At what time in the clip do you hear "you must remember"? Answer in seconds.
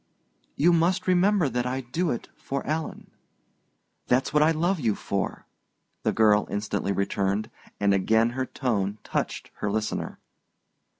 0.55-1.47